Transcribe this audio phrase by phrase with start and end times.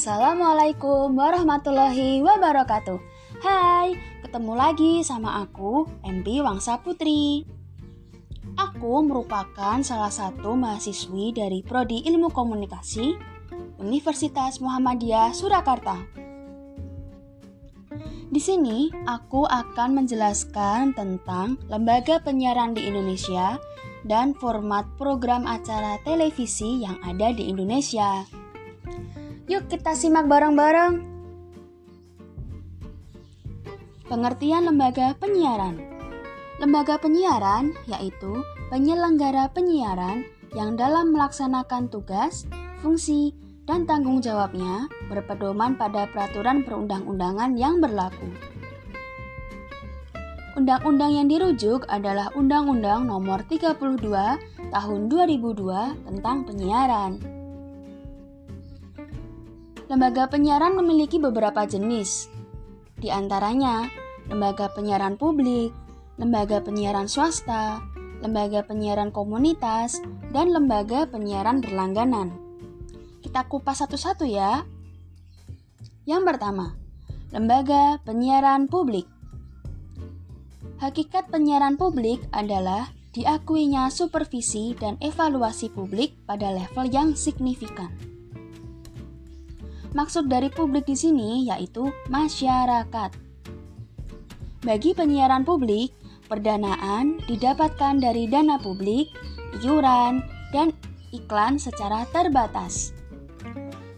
[0.00, 2.96] Assalamualaikum warahmatullahi wabarakatuh.
[3.44, 7.44] Hai, ketemu lagi sama aku, MP Wangsa Putri.
[8.56, 13.12] Aku merupakan salah satu mahasiswi dari Prodi Ilmu Komunikasi
[13.76, 16.00] Universitas Muhammadiyah Surakarta.
[18.32, 23.60] Di sini aku akan menjelaskan tentang lembaga penyiaran di Indonesia
[24.08, 28.39] dan format program acara televisi yang ada di Indonesia.
[29.50, 31.02] Yuk kita simak bareng-bareng.
[34.06, 35.74] Pengertian lembaga penyiaran.
[36.62, 40.22] Lembaga penyiaran yaitu penyelenggara penyiaran
[40.54, 42.46] yang dalam melaksanakan tugas,
[42.78, 43.34] fungsi,
[43.66, 48.30] dan tanggung jawabnya berpedoman pada peraturan perundang-undangan yang berlaku.
[50.54, 53.98] Undang-undang yang dirujuk adalah Undang-Undang Nomor 32
[54.70, 57.39] Tahun 2002 tentang penyiaran.
[59.90, 62.30] Lembaga penyiaran memiliki beberapa jenis.
[62.94, 63.90] Di antaranya,
[64.30, 65.74] lembaga penyiaran publik,
[66.14, 67.82] lembaga penyiaran swasta,
[68.22, 69.98] lembaga penyiaran komunitas,
[70.30, 72.30] dan lembaga penyiaran berlangganan.
[73.18, 74.62] Kita kupas satu-satu ya.
[76.06, 76.78] Yang pertama,
[77.34, 79.10] lembaga penyiaran publik.
[80.78, 88.19] Hakikat penyiaran publik adalah diakuinya supervisi dan evaluasi publik pada level yang signifikan.
[89.90, 93.10] Maksud dari publik di sini yaitu masyarakat.
[94.62, 95.90] Bagi penyiaran publik,
[96.30, 99.10] perdanaan didapatkan dari dana publik,
[99.58, 100.22] iuran,
[100.54, 100.70] dan
[101.10, 102.94] iklan secara terbatas.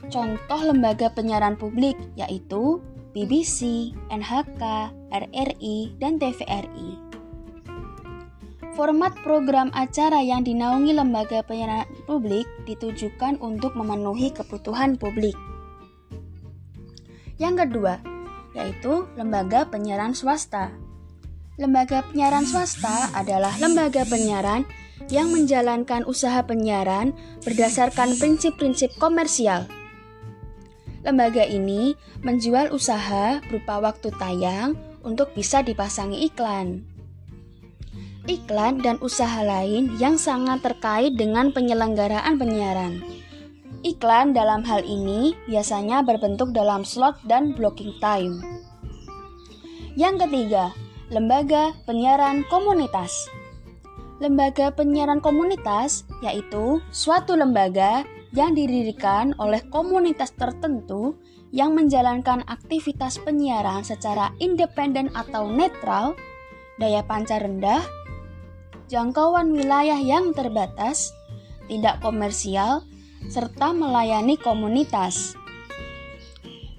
[0.09, 2.81] Contoh lembaga penyiaran publik yaitu
[3.13, 6.97] BBC, NHK, RRI, dan TVRI.
[8.73, 15.37] Format program acara yang dinaungi lembaga penyiaran publik ditujukan untuk memenuhi kebutuhan publik.
[17.43, 17.99] Yang kedua,
[18.55, 20.71] yaitu lembaga penyiaran swasta.
[21.59, 24.63] Lembaga penyiaran swasta adalah lembaga penyiaran
[25.11, 27.11] yang menjalankan usaha penyiaran
[27.43, 29.67] berdasarkan prinsip-prinsip komersial
[31.03, 36.87] Lembaga ini menjual usaha berupa waktu tayang untuk bisa dipasangi iklan.
[38.31, 43.03] Iklan dan usaha lain yang sangat terkait dengan penyelenggaraan penyiaran.
[43.83, 48.39] Iklan dalam hal ini biasanya berbentuk dalam slot dan blocking time.
[49.99, 50.71] Yang ketiga,
[51.11, 53.27] lembaga penyiaran komunitas.
[54.23, 61.19] Lembaga penyiaran komunitas yaitu suatu lembaga yang didirikan oleh komunitas tertentu
[61.53, 66.15] yang menjalankan aktivitas penyiaran secara independen atau netral,
[66.79, 67.85] daya pancar rendah,
[68.89, 71.13] jangkauan wilayah yang terbatas,
[71.69, 72.87] tidak komersial,
[73.29, 75.37] serta melayani komunitas.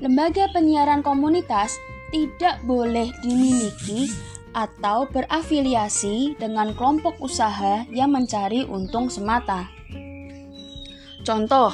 [0.04, 1.80] Lembaga penyiaran komunitas
[2.12, 4.12] tidak boleh dimiliki
[4.54, 9.70] atau berafiliasi dengan kelompok usaha yang mencari untung semata.
[11.24, 11.74] Contoh,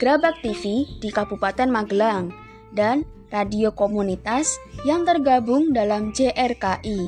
[0.00, 2.32] Gerabak TV di Kabupaten Magelang
[2.72, 6.98] dan radio komunitas yang tergabung dalam JRKI,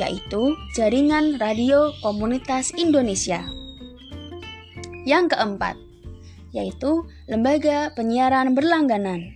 [0.00, 3.44] yaitu Jaringan Radio Komunitas Indonesia.
[5.04, 5.76] Yang keempat,
[6.52, 9.32] yaitu lembaga penyiaran berlangganan.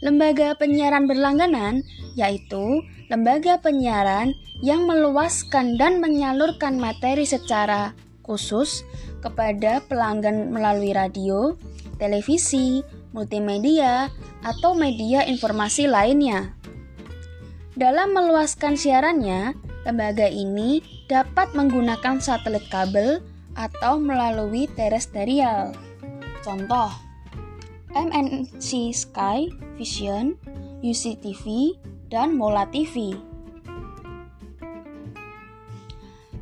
[0.00, 1.82] Lembaga penyiaran berlangganan
[2.14, 7.92] yaitu lembaga penyiaran yang meluaskan dan menyalurkan materi secara
[8.24, 8.86] khusus
[9.20, 11.58] kepada pelanggan melalui radio,
[12.00, 12.80] televisi,
[13.12, 14.08] multimedia,
[14.44, 16.52] atau media informasi lainnya.
[17.74, 23.20] Dalam meluaskan siarannya, lembaga ini dapat menggunakan satelit kabel
[23.54, 25.74] atau melalui terestrial.
[26.44, 26.90] Contoh,
[27.94, 29.48] MNC Sky
[29.78, 30.34] Vision,
[30.82, 31.74] UCTV,
[32.10, 33.14] dan Mola TV.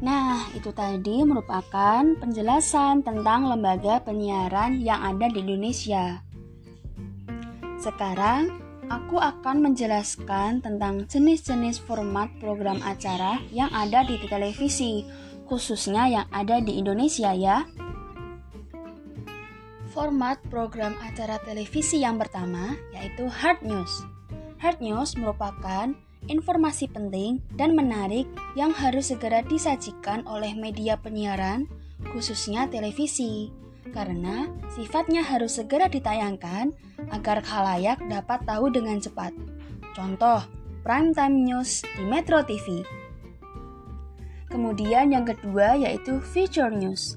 [0.02, 6.18] Nah, itu tadi merupakan penjelasan tentang lembaga penyiaran yang ada di Indonesia.
[7.78, 8.50] Sekarang,
[8.90, 15.06] aku akan menjelaskan tentang jenis-jenis format program acara yang ada di televisi,
[15.46, 17.66] khususnya yang ada di Indonesia ya.
[19.92, 24.04] Format program acara televisi yang pertama yaitu hard news.
[24.62, 25.92] Hard news merupakan
[26.30, 31.66] informasi penting dan menarik yang harus segera disajikan oleh media penyiaran,
[32.14, 33.50] khususnya televisi,
[33.90, 36.70] karena sifatnya harus segera ditayangkan
[37.10, 39.34] agar khalayak dapat tahu dengan cepat.
[39.92, 40.46] Contoh,
[40.86, 43.01] prime time news di Metro TV.
[44.52, 47.16] Kemudian yang kedua yaitu feature news.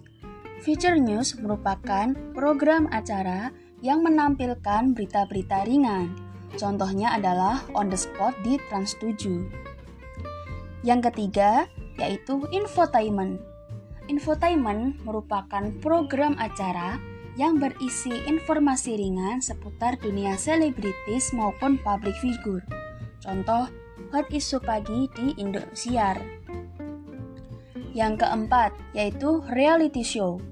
[0.64, 3.52] Feature news merupakan program acara
[3.84, 6.16] yang menampilkan berita-berita ringan.
[6.56, 9.52] Contohnya adalah On the Spot di Trans 7.
[10.88, 11.68] Yang ketiga
[12.00, 13.44] yaitu infotainment.
[14.08, 16.96] Infotainment merupakan program acara
[17.36, 22.64] yang berisi informasi ringan seputar dunia selebritis maupun public figure.
[23.20, 23.68] Contoh,
[24.16, 26.16] Hot Isu Pagi di Indosiar.
[27.96, 30.44] Yang keempat, yaitu reality show.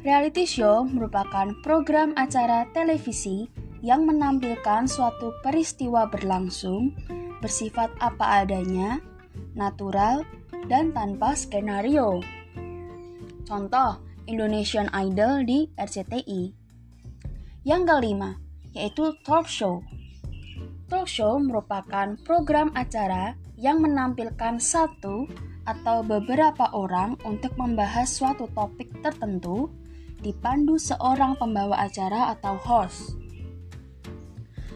[0.00, 3.52] Reality show merupakan program acara televisi
[3.84, 6.96] yang menampilkan suatu peristiwa berlangsung
[7.44, 8.96] bersifat apa adanya,
[9.52, 10.24] natural,
[10.72, 12.24] dan tanpa skenario.
[13.44, 16.48] Contoh, Indonesian Idol di RCTI.
[17.68, 18.40] Yang kelima,
[18.72, 19.84] yaitu talk show.
[20.88, 25.28] Talk show merupakan program acara yang menampilkan satu
[25.64, 29.72] atau beberapa orang untuk membahas suatu topik tertentu
[30.20, 33.16] dipandu seorang pembawa acara atau host.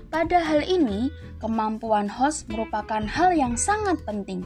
[0.09, 4.45] Pada hal ini, kemampuan host merupakan hal yang sangat penting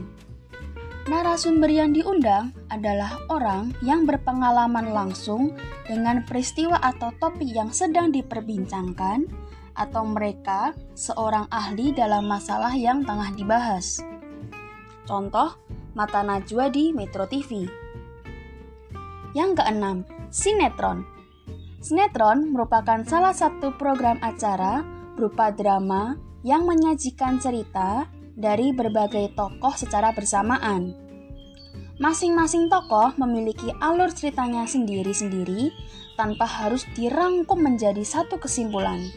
[1.03, 5.51] Narasumber yang diundang adalah orang yang berpengalaman langsung
[5.83, 9.27] dengan peristiwa atau topik yang sedang diperbincangkan,
[9.75, 13.99] atau mereka seorang ahli dalam masalah yang tengah dibahas.
[15.03, 15.59] Contoh,
[15.93, 17.69] Mata Najwa di Metro TV.
[19.37, 19.97] Yang keenam,
[20.33, 21.05] sinetron.
[21.85, 24.81] Sinetron merupakan salah satu program acara
[25.13, 30.97] berupa drama yang menyajikan cerita dari berbagai tokoh secara bersamaan.
[32.01, 35.69] Masing-masing tokoh memiliki alur ceritanya sendiri-sendiri
[36.17, 39.13] tanpa harus dirangkum menjadi satu kesimpulan.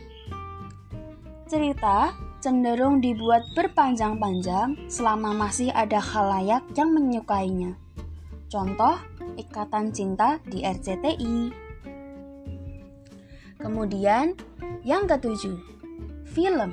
[1.49, 2.12] Cerita
[2.46, 7.75] cenderung dibuat berpanjang-panjang selama masih ada khalayak yang menyukainya.
[8.46, 8.94] Contoh,
[9.34, 11.50] Ikatan Cinta di RCTI.
[13.58, 14.38] Kemudian,
[14.87, 15.58] yang ketujuh,
[16.31, 16.70] film.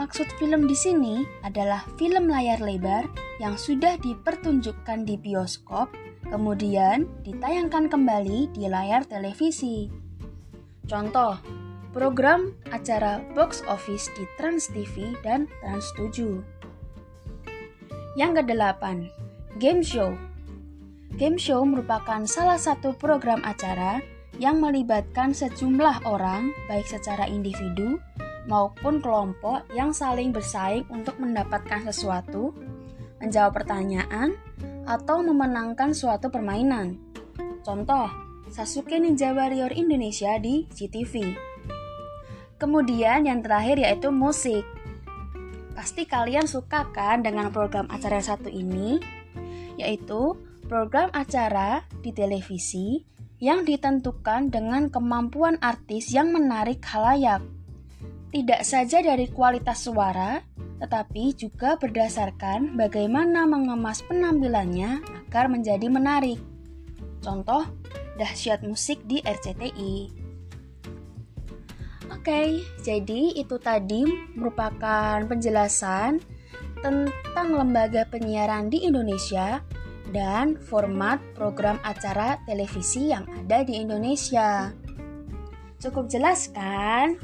[0.00, 3.04] Maksud film di sini adalah film layar lebar
[3.36, 5.92] yang sudah dipertunjukkan di bioskop,
[6.24, 9.92] kemudian ditayangkan kembali di layar televisi.
[10.88, 11.65] Contoh,
[11.96, 16.44] program acara box office di Trans TV dan Trans 7.
[18.20, 19.08] Yang kedelapan,
[19.56, 20.12] game show.
[21.16, 24.04] Game show merupakan salah satu program acara
[24.36, 27.96] yang melibatkan sejumlah orang, baik secara individu
[28.44, 32.52] maupun kelompok yang saling bersaing untuk mendapatkan sesuatu,
[33.24, 34.36] menjawab pertanyaan,
[34.84, 37.00] atau memenangkan suatu permainan.
[37.64, 38.12] Contoh,
[38.52, 41.55] Sasuke Ninja Warrior Indonesia di GTV.
[42.56, 44.64] Kemudian yang terakhir yaitu musik.
[45.76, 48.96] Pasti kalian suka kan dengan program acara satu ini?
[49.76, 53.04] Yaitu program acara di televisi
[53.36, 57.44] yang ditentukan dengan kemampuan artis yang menarik halayak
[58.36, 60.44] tidak saja dari kualitas suara,
[60.76, 66.36] tetapi juga berdasarkan bagaimana mengemas penampilannya agar menjadi menarik.
[67.24, 67.64] Contoh,
[68.20, 70.25] dahsyat musik di RCTI.
[72.16, 76.16] Oke, jadi itu tadi merupakan penjelasan
[76.80, 79.60] tentang lembaga penyiaran di Indonesia
[80.16, 84.72] dan format program acara televisi yang ada di Indonesia.
[85.76, 87.20] Cukup jelas kan?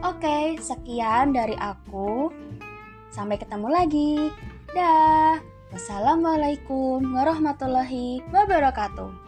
[0.00, 2.32] Oke, sekian dari aku.
[3.12, 4.32] Sampai ketemu lagi.
[4.72, 5.38] Dah.
[5.68, 9.23] Wassalamualaikum warahmatullahi wabarakatuh.